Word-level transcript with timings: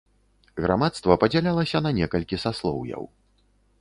Грамадства 0.63 1.17
падзялялася 1.23 1.77
на 1.87 1.91
некалькі 1.99 2.43
саслоўяў. 2.45 3.03